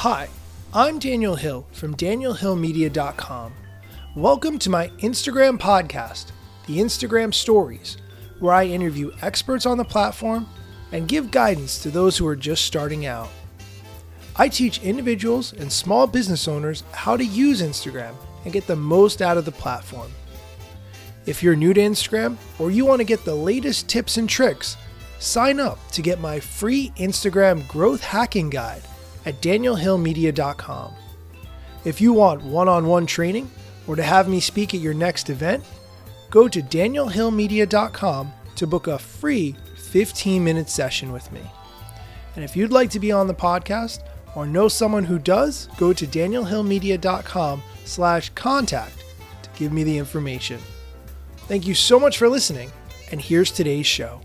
[0.00, 0.30] Hi,
[0.72, 3.52] I'm Daniel Hill from danielhillmedia.com.
[4.16, 6.32] Welcome to my Instagram podcast,
[6.66, 7.98] The Instagram Stories,
[8.38, 10.48] where I interview experts on the platform
[10.92, 13.28] and give guidance to those who are just starting out.
[14.36, 18.14] I teach individuals and small business owners how to use Instagram
[18.44, 20.10] and get the most out of the platform.
[21.26, 24.78] If you're new to Instagram or you want to get the latest tips and tricks,
[25.18, 28.80] sign up to get my free Instagram growth hacking guide
[29.24, 30.94] at danielhillmedia.com.
[31.84, 33.50] If you want one on one training
[33.86, 35.64] or to have me speak at your next event,
[36.30, 41.40] go to danielhillmedia.com to book a free 15 minute session with me.
[42.36, 44.06] And if you'd like to be on the podcast
[44.36, 49.04] or know someone who does, go to danielhillmedia.com slash contact
[49.42, 50.60] to give me the information.
[51.48, 52.70] Thank you so much for listening,
[53.10, 54.20] and here's today's show.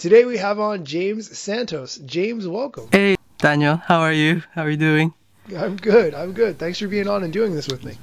[0.00, 1.96] Today we have on James Santos.
[1.98, 2.88] James, welcome.
[2.90, 4.42] Hey, Daniel, how are you?
[4.54, 5.12] How are you doing?
[5.54, 6.14] I'm good.
[6.14, 6.58] I'm good.
[6.58, 7.98] Thanks for being on and doing this with me.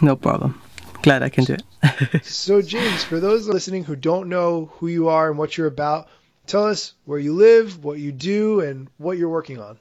[0.00, 0.62] No problem.
[1.02, 2.24] Glad I can do it.
[2.24, 6.06] so, James, for those listening who don't know who you are and what you're about,
[6.46, 9.80] tell us where you live, what you do, and what you're working on.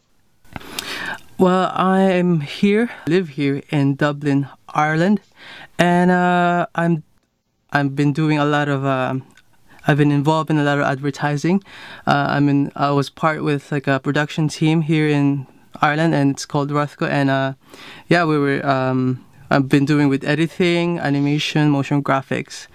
[1.38, 5.22] Well, I'm here, live here in Dublin, Ireland,
[5.78, 7.04] and uh, I'm
[7.72, 9.24] I've been doing a lot of um,
[9.88, 11.64] I've been involved in a lot of advertising.
[12.08, 12.72] Uh, I'm in.
[12.76, 15.46] I was part with like a production team here in
[15.82, 17.08] Ireland, and it's called Rothco.
[17.10, 17.54] And uh,
[18.08, 18.66] yeah, we were.
[18.66, 22.68] Um, I've been doing with editing, animation, motion graphics.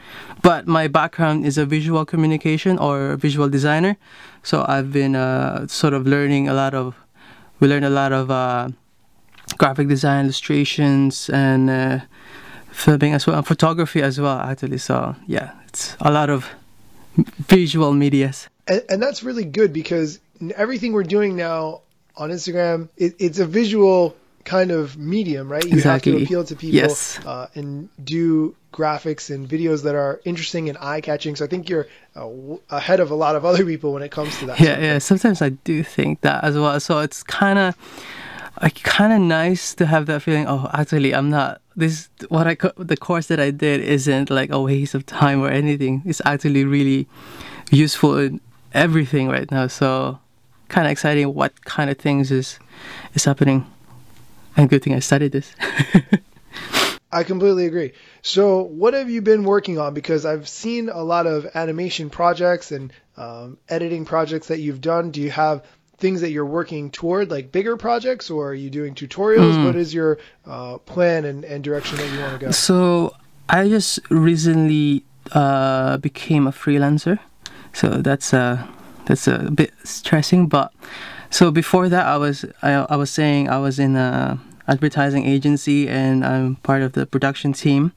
[0.43, 3.97] But my background is a visual communication or visual designer,
[4.45, 6.95] so I've been uh, sort of learning a lot of.
[7.59, 8.69] We learned a lot of uh,
[9.57, 12.01] graphic design, illustrations, and uh,
[12.71, 14.39] filming as well, and photography as well.
[14.39, 16.47] Actually, so yeah, it's a lot of
[17.19, 18.49] visual medias.
[18.67, 20.21] And, and, that's really good because
[20.55, 21.83] everything we're doing now
[22.17, 24.15] on Instagram, it, it's a visual
[24.45, 25.65] kind of medium, right?
[25.65, 26.13] You exactly.
[26.13, 27.19] have to appeal to people yes.
[27.25, 31.37] uh, and do graphics and videos that are interesting and eye catching.
[31.37, 31.87] So I think you're
[32.17, 34.61] uh, w- ahead of a lot of other people when it comes to that.
[34.61, 34.99] Yeah, yeah.
[34.99, 36.79] Sometimes I do think that as well.
[36.81, 37.77] So it's kind of
[38.63, 40.47] like kind of nice to have that feeling.
[40.49, 41.61] Oh, actually, I'm not.
[41.79, 45.49] This what I the course that I did isn't like a waste of time or
[45.49, 46.03] anything.
[46.05, 47.07] It's actually really
[47.71, 48.41] useful in
[48.75, 49.69] everything right now.
[49.69, 50.19] So
[50.67, 51.33] kind of exciting.
[51.35, 52.59] What kind of things is
[53.15, 53.65] is happening?
[54.57, 55.55] And good thing I studied this.
[57.13, 57.93] I completely agree.
[58.23, 59.95] So, what have you been working on?
[59.95, 65.11] Because I've seen a lot of animation projects and um, editing projects that you've done.
[65.11, 65.65] Do you have
[65.99, 69.55] things that you're working toward, like bigger projects, or are you doing tutorials?
[69.55, 69.67] Mm.
[69.67, 72.51] What is your uh, plan and, and direction that you want to go?
[72.53, 73.15] So,
[73.49, 77.19] I just recently uh, became a freelancer.
[77.73, 78.69] So that's a
[79.07, 80.73] that's a bit stressing, but
[81.31, 85.89] so before that, I was I, I was saying I was in a advertising agency
[85.89, 87.93] and I'm part of the production team.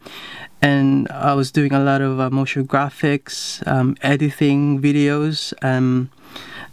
[0.62, 6.12] And I was doing a lot of uh, motion graphics, um, editing videos, um,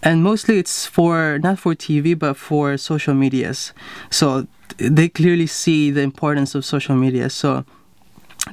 [0.02, 3.72] and mostly it's for not for TV but for social medias.
[4.10, 4.46] So
[4.78, 7.30] they clearly see the importance of social media.
[7.30, 7.64] So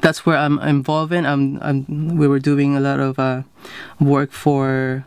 [0.01, 1.25] that's where I'm involved in.
[1.25, 3.44] I'm, I'm we were doing a lot of uh,
[4.00, 5.06] work for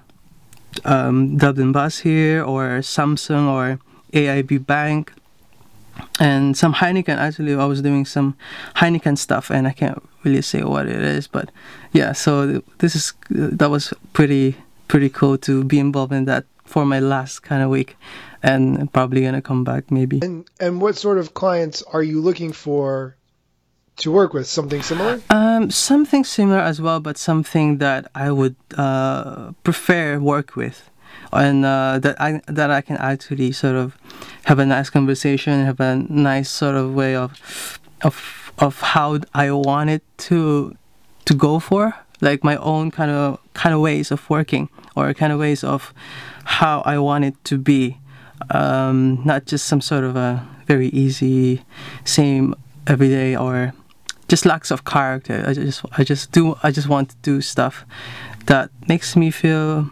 [0.85, 3.81] um, Dublin Bus here, or Samsung, or
[4.13, 5.13] AIB Bank
[6.21, 7.17] and some Heineken.
[7.17, 8.37] Actually, I was doing some
[8.77, 11.51] Heineken stuff, and I can't really say what it is, but
[11.93, 12.13] yeah.
[12.13, 14.57] So this is that was pretty
[14.89, 17.97] pretty cool to be involved in that for my last kind of week,
[18.43, 20.21] and probably gonna come back maybe.
[20.23, 23.15] And and what sort of clients are you looking for?
[24.03, 25.21] To work with something similar?
[25.29, 30.89] Um, something similar as well, but something that I would uh, prefer work with
[31.33, 33.97] and uh, that I that I can actually sort of
[34.45, 39.51] have a nice conversation, have a nice sort of way of of of how I
[39.51, 40.77] want it to
[41.27, 45.33] to go for, like my own kind of kind of ways of working or kind
[45.33, 45.93] of ways of
[46.45, 47.99] how I want it to be,
[48.51, 51.63] um, not just some sort of a very easy,
[52.05, 52.55] same
[52.87, 53.73] everyday or
[54.29, 55.45] just lacks of character.
[55.47, 57.85] I just I just do I just want to do stuff
[58.47, 59.91] that makes me feel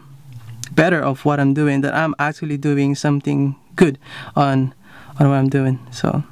[0.73, 3.99] better of what I'm doing that I'm actually doing something good
[4.35, 4.75] on
[5.19, 5.79] on what I'm doing.
[5.91, 6.23] So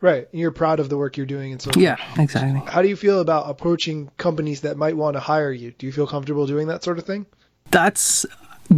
[0.00, 0.28] Right.
[0.32, 2.62] You're proud of the work you're doing and so Yeah, exactly.
[2.66, 5.72] How do you feel about approaching companies that might want to hire you?
[5.72, 7.26] Do you feel comfortable doing that sort of thing?
[7.70, 8.24] That's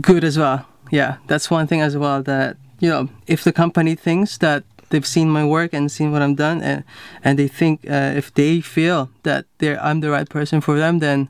[0.01, 0.67] good as well.
[0.91, 5.07] Yeah, that's one thing as well that you know, if the company thinks that they've
[5.07, 6.85] seen my work and seen what I'm done, and
[7.23, 10.99] and they think uh, if they feel that they're I'm the right person for them,
[10.99, 11.29] then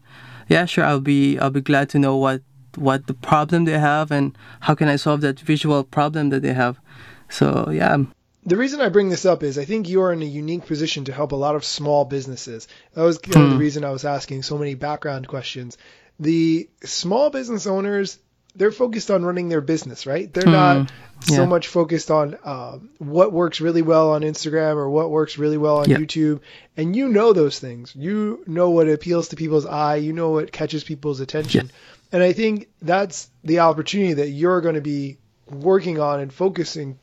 [0.48, 2.40] yeah, sure, I'll be I'll be glad to know what
[2.76, 6.54] what the problem they have and how can I solve that visual problem that they
[6.54, 6.80] have.
[7.28, 8.04] So yeah.
[8.44, 11.12] The reason I bring this up is I think you're in a unique position to
[11.12, 12.66] help a lot of small businesses.
[12.94, 13.60] That was kind of the hmm.
[13.60, 15.78] reason I was asking so many background questions.
[16.18, 18.18] The small business owners,
[18.56, 20.32] they're focused on running their business, right?
[20.32, 20.92] They're mm, not
[21.28, 21.36] yeah.
[21.36, 25.56] so much focused on uh, what works really well on Instagram or what works really
[25.56, 26.40] well on YouTube.
[26.76, 27.94] And you know those things.
[27.96, 29.96] You know what appeals to people's eye.
[29.96, 31.70] You know what catches people's attention.
[32.10, 35.18] And I think that's the opportunity that you're going to be
[35.48, 36.98] working on and focusing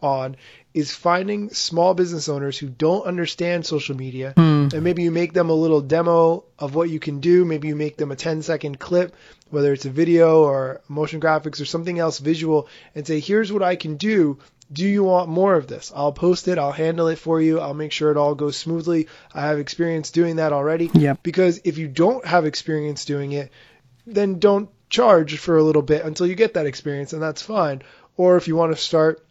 [0.00, 0.36] on
[0.74, 4.72] is finding small business owners who don't understand social media mm.
[4.72, 7.76] and maybe you make them a little demo of what you can do maybe you
[7.76, 9.14] make them a 10 second clip
[9.50, 13.62] whether it's a video or motion graphics or something else visual and say here's what
[13.62, 14.38] I can do
[14.72, 15.92] do you want more of this?
[15.94, 19.06] I'll post it, I'll handle it for you, I'll make sure it all goes smoothly.
[19.32, 20.90] I have experience doing that already.
[20.92, 21.14] Yeah.
[21.22, 23.52] Because if you don't have experience doing it,
[24.06, 27.82] then don't charge for a little bit until you get that experience, and that's fine.
[28.16, 29.25] Or if you want to start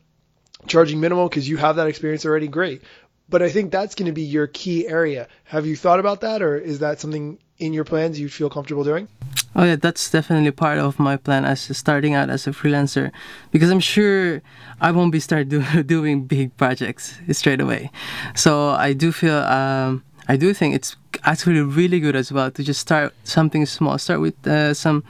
[0.68, 2.82] charging minimal because you have that experience already, great.
[3.28, 5.28] But I think that's going to be your key area.
[5.46, 8.84] Have you thought about that, or is that something in your plans you feel comfortable
[8.84, 9.08] doing?
[9.56, 13.12] Oh yeah, that's definitely part of my plan as starting out as a freelancer,
[13.52, 14.42] because I'm sure
[14.82, 17.90] I won't be start do, doing big projects straight away.
[18.36, 22.64] So I do feel um, I do think it's actually really good as well to
[22.64, 23.98] just start something small.
[23.98, 25.04] Start with uh, some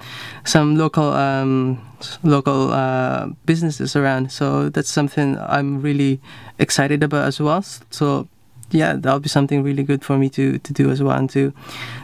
[0.44, 1.81] some local um,
[2.23, 4.31] local uh, businesses around.
[4.31, 6.19] So that's something I'm really
[6.59, 7.63] excited about as well.
[7.91, 8.27] So
[8.71, 11.53] yeah, that'll be something really good for me to, to do as well, and to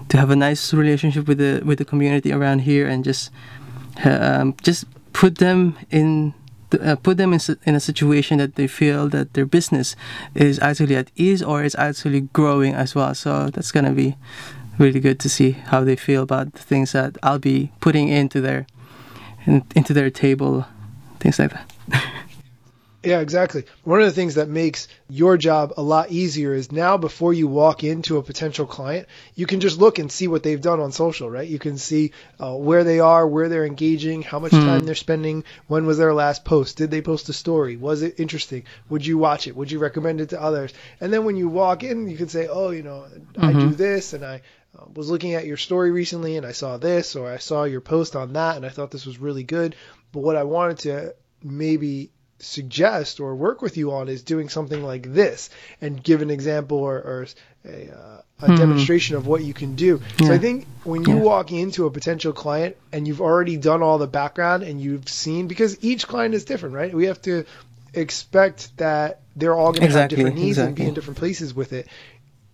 [0.10, 3.32] to have a nice relationship with the with the community around here, and just
[4.06, 6.34] um, just put them in
[6.80, 9.96] uh, put them in, in a situation that they feel that their business
[10.36, 13.14] is actually at ease or is actually growing as well.
[13.16, 14.16] So that's gonna be
[14.78, 18.42] really good to see how they feel about the things that I'll be putting into
[18.42, 18.66] their
[19.46, 20.66] in, into their table,
[21.20, 21.72] things like that.
[23.04, 23.66] Yeah, exactly.
[23.84, 27.48] One of the things that makes your job a lot easier is now before you
[27.48, 30.92] walk into a potential client, you can just look and see what they've done on
[30.92, 31.48] social, right?
[31.48, 34.64] You can see uh, where they are, where they're engaging, how much mm.
[34.64, 38.20] time they're spending, when was their last post, did they post a story, was it
[38.20, 40.72] interesting, would you watch it, would you recommend it to others?
[41.00, 43.44] And then when you walk in, you can say, oh, you know, mm-hmm.
[43.44, 43.76] I do mm-hmm.
[43.78, 44.42] this and I
[44.78, 47.82] uh, was looking at your story recently and I saw this or I saw your
[47.82, 49.76] post on that and I thought this was really good.
[50.12, 54.84] But what I wanted to maybe suggest or work with you on is doing something
[54.84, 55.50] like this
[55.80, 57.28] and give an example or, or
[57.66, 58.56] a, uh, a hmm.
[58.56, 60.02] demonstration of what you can do.
[60.20, 60.28] Yeah.
[60.28, 61.22] So I think when you yeah.
[61.22, 65.48] walk into a potential client and you've already done all the background and you've seen,
[65.48, 66.94] because each client is different, right?
[66.94, 67.46] We have to
[67.94, 70.18] expect that they're all going to exactly.
[70.18, 70.68] have different needs exactly.
[70.68, 71.88] and be in different places with it.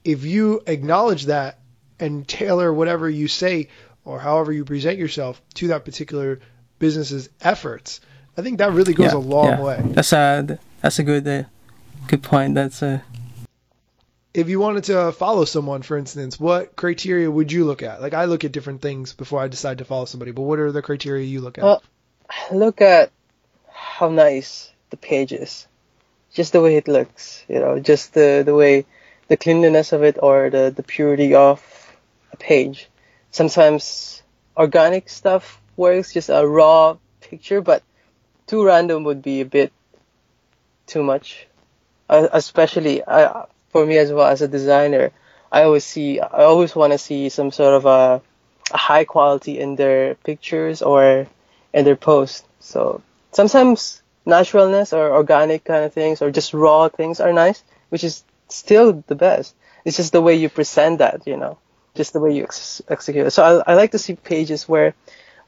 [0.04, 1.60] If you acknowledge that
[2.00, 3.70] and tailor whatever you say
[4.06, 6.40] or however you present yourself to that particular
[6.80, 8.00] business's efforts,
[8.38, 9.62] I think that really goes yeah, a long yeah.
[9.62, 9.82] way.
[9.84, 11.44] That's a that's a good uh,
[12.08, 12.54] good point.
[12.54, 13.04] That's a.
[14.34, 18.00] If you wanted to follow someone, for instance, what criteria would you look at?
[18.00, 20.72] Like I look at different things before I decide to follow somebody, but what are
[20.72, 21.64] the criteria you look at?
[21.64, 21.82] Well,
[22.52, 23.12] look at
[23.72, 25.66] how nice the page is,
[26.32, 27.44] just the way it looks.
[27.48, 28.86] You know, just the the way
[29.30, 31.60] the cleanliness of it or the the purity of
[32.32, 32.88] a page.
[33.32, 34.22] Sometimes
[34.56, 37.82] organic stuff works, just a raw picture, but
[38.48, 39.72] too random would be a bit
[40.88, 41.48] too much.
[42.10, 45.12] Uh, especially uh, for me as well as a designer,
[45.52, 48.22] I always see, I always want to see some sort of a,
[48.72, 51.28] a high quality in their pictures or
[51.74, 52.48] in their posts.
[52.60, 53.02] So
[53.34, 58.24] sometimes naturalness or organic kind of things or just raw things are nice, which is
[58.48, 59.54] still the best.
[59.84, 61.58] It's just the way you present that, you know,
[61.96, 63.32] just the way you ex- execute it.
[63.32, 64.94] So I, I like to see pages where,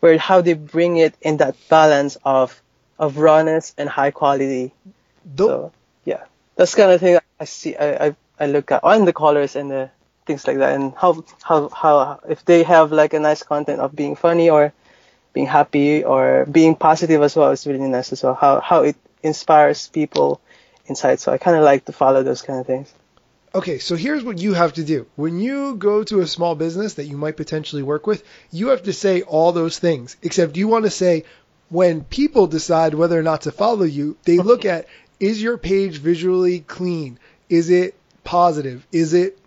[0.01, 2.61] where how they bring it in that balance of
[2.99, 4.73] of rawness and high quality.
[5.37, 5.71] so
[6.05, 6.25] yeah,
[6.55, 7.75] that's kind of thing I see.
[7.75, 9.89] I, I, I look at on the colors and the
[10.25, 13.95] things like that, and how how how if they have like a nice content of
[13.95, 14.73] being funny or
[15.33, 18.35] being happy or being positive as well, is really nice as well.
[18.35, 20.41] How how it inspires people
[20.85, 21.19] inside.
[21.19, 22.93] So I kind of like to follow those kind of things.
[23.53, 25.07] Okay, so here's what you have to do.
[25.15, 28.83] When you go to a small business that you might potentially work with, you have
[28.83, 31.23] to say all those things, except you want to say,
[31.69, 34.87] when people decide whether or not to follow you, they look at
[35.19, 37.19] is your page visually clean?
[37.49, 38.85] Is it positive?
[38.91, 39.37] Is it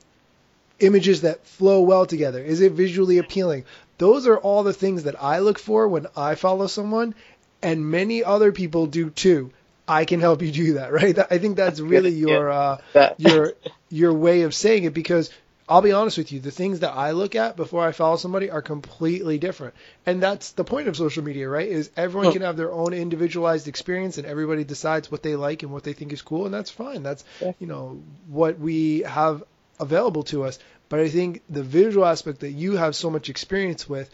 [0.81, 2.43] images that flow well together?
[2.43, 3.65] Is it visually appealing?
[3.99, 7.15] Those are all the things that I look for when I follow someone,
[7.63, 9.53] and many other people do too.
[9.87, 11.17] I can help you do that, right?
[11.19, 12.79] I think that's really your uh,
[13.19, 13.55] your
[13.91, 15.31] your way of saying it because
[15.69, 18.51] I'll be honest with you, the things that I look at before I follow somebody
[18.51, 19.75] are completely different.
[20.05, 21.69] And that's the point of social media, right?
[21.69, 25.73] Is everyone can have their own individualized experience and everybody decides what they like and
[25.73, 27.03] what they think is cool and that's fine.
[27.03, 27.53] That's Yeah.
[27.61, 29.45] you know what we have
[29.79, 30.59] available to us.
[30.89, 34.11] But I think the visual aspect that you have so much experience with,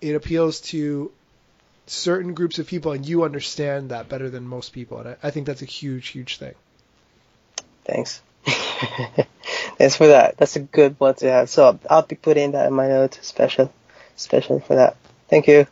[0.00, 1.10] it appeals to
[1.86, 4.98] certain groups of people and you understand that better than most people.
[4.98, 6.54] And I, I think that's a huge, huge thing.
[7.84, 8.20] Thanks.
[9.78, 10.36] Thanks for that.
[10.36, 11.50] That's a good one to have.
[11.50, 13.72] So I'll be putting that in my notes, special,
[14.16, 14.96] special for that.
[15.28, 15.66] Thank you.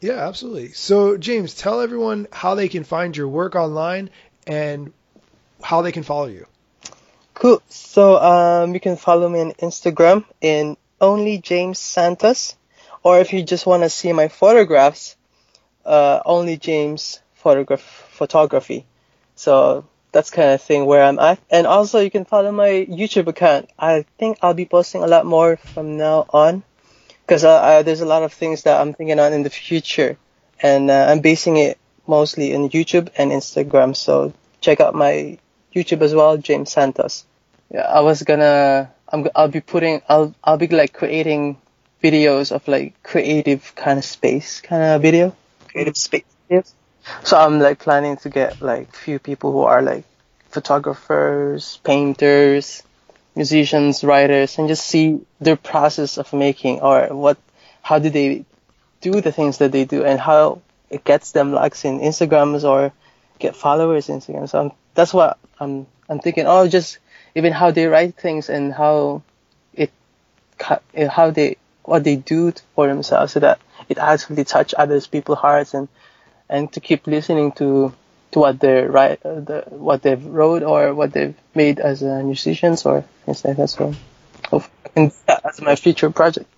[0.00, 0.72] Yeah, absolutely.
[0.72, 4.10] So, James, tell everyone how they can find your work online
[4.46, 4.92] and
[5.62, 6.46] how they can follow you.
[7.34, 7.60] Cool.
[7.68, 12.54] So um, you can follow me on Instagram in only James Santos,
[13.02, 15.16] or if you just want to see my photographs,
[15.84, 17.80] uh, only James photograph
[18.12, 18.86] photography.
[19.34, 21.38] So that's kind of thing where I'm at.
[21.50, 23.70] And also you can follow my YouTube account.
[23.78, 26.62] I think I'll be posting a lot more from now on,
[27.22, 30.16] because uh, there's a lot of things that I'm thinking on in the future,
[30.62, 33.94] and uh, I'm basing it mostly in YouTube and Instagram.
[33.94, 35.38] So check out my
[35.74, 37.24] YouTube as well, James Santos.
[37.72, 41.56] Yeah, I was gonna, I'm, I'll be putting, I'll, I'll be like creating
[42.02, 45.36] videos of like creative kind of space kind of video,
[45.68, 46.24] creative space.
[46.50, 46.72] videos.
[47.24, 50.04] So I'm like planning to get like few people who are like
[50.48, 52.82] photographers, painters,
[53.36, 57.38] musicians, writers, and just see their process of making or what,
[57.82, 58.44] how do they
[59.00, 62.92] do the things that they do and how it gets them likes in Instagrams or
[63.38, 64.48] get followers in Instagram.
[64.48, 66.46] So I'm, that's what I'm, I'm thinking.
[66.46, 66.98] Oh, just
[67.34, 69.22] even how they write things and how
[69.72, 69.90] it,
[70.58, 75.72] how they, what they do for themselves so that it actually touch others people's hearts
[75.74, 75.88] and,
[76.50, 77.94] and to keep listening to,
[78.32, 82.22] to what they write, uh, the, what they've wrote or what they've made as uh,
[82.24, 83.68] musicians or things like that.
[83.68, 83.94] So
[84.48, 86.50] hopefully I can do that as my future project.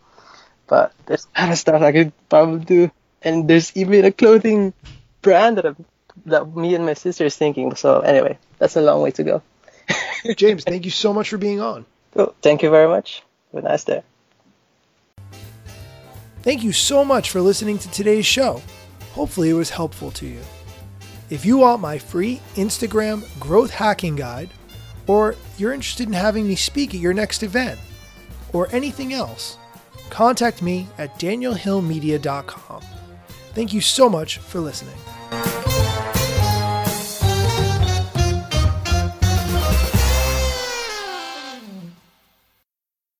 [0.66, 2.90] But there's a lot of stuff I could probably do.
[3.20, 4.72] And there's even a clothing
[5.20, 5.84] brand that, I'm,
[6.26, 7.74] that me and my sister is thinking.
[7.76, 9.42] So anyway, that's a long way to go.
[10.36, 11.84] James, thank you so much for being on.
[12.14, 12.34] Cool.
[12.40, 13.22] Thank you very much.
[13.52, 14.02] Have a nice day.
[16.42, 18.62] Thank you so much for listening to today's show.
[19.12, 20.40] Hopefully, it was helpful to you.
[21.30, 24.50] If you want my free Instagram growth hacking guide,
[25.06, 27.80] or you're interested in having me speak at your next event,
[28.52, 29.56] or anything else,
[30.10, 32.82] contact me at danielhillmedia.com.
[33.54, 34.96] Thank you so much for listening.